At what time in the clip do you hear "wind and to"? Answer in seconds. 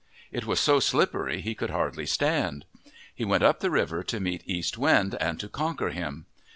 4.75-5.47